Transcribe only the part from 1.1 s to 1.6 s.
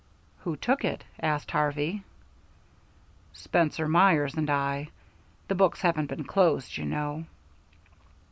asked